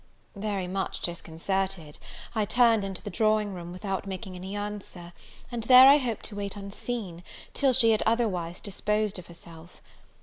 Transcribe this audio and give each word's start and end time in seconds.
Very 0.35 0.67
much 0.67 1.01
disconcerted, 1.01 1.99
I 2.33 2.45
turned 2.45 2.83
into 2.83 3.03
the 3.03 3.11
drawing 3.11 3.53
room, 3.53 3.71
without 3.71 4.07
making 4.07 4.33
any 4.35 4.55
answer, 4.55 5.13
and 5.51 5.61
there 5.65 5.87
I 5.87 5.99
hoped 5.99 6.25
to 6.25 6.35
wait 6.35 6.55
unseen, 6.55 7.23
till 7.53 7.71
she 7.71 7.91
had 7.91 8.01
otherwise 8.07 8.59
disposed 8.59 9.19
of 9.19 9.27
herself. 9.27 9.79